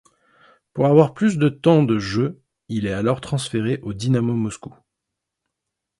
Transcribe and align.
Pour 0.73 0.87
avoir 0.87 1.13
plus 1.13 1.37
de 1.37 1.47
temps 1.47 1.83
de 1.83 1.99
jeu 1.99 2.41
il 2.69 2.87
est 2.87 2.91
alors 2.91 3.21
transféré 3.21 3.79
au 3.83 3.93
Dynamo 3.93 4.33
Moscou. 4.33 4.73